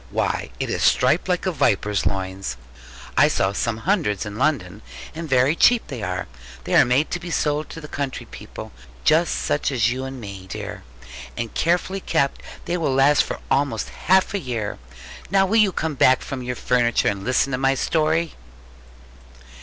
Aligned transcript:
Why, 0.09 0.49
it 0.59 0.71
is 0.71 0.81
striped 0.81 1.29
like 1.29 1.45
a 1.45 1.51
viper's 1.51 2.07
loins! 2.07 2.57
I 3.15 3.27
saw 3.27 3.53
some 3.53 3.77
hundreds 3.85 4.25
in 4.25 4.35
London; 4.39 4.81
and 5.13 5.29
very 5.29 5.55
cheap 5.55 5.85
they 5.89 6.01
are. 6.01 6.27
They 6.63 6.73
are 6.73 6.83
made 6.83 7.11
to 7.11 7.19
be 7.19 7.29
sold 7.29 7.69
to 7.69 7.79
the 7.79 7.87
country 7.87 8.25
people, 8.25 8.71
such 9.05 9.71
as 9.71 9.91
you 9.91 10.03
and 10.05 10.19
me, 10.19 10.47
dear; 10.47 10.81
and 11.37 11.53
carefully 11.53 11.99
kept 11.99 12.41
they 12.65 12.77
will 12.77 12.95
last 12.95 13.21
for 13.23 13.37
almost 13.51 13.89
half 13.89 14.33
a 14.33 14.39
year. 14.39 14.79
Now 15.29 15.45
will 15.45 15.57
you 15.57 15.71
come 15.71 15.93
back 15.93 16.23
from 16.23 16.41
your 16.41 16.55
furniture, 16.55 17.07
and 17.07 17.23
listen 17.23 17.51
to 17.51 17.59
my 17.59 17.75
story?' 17.75 18.33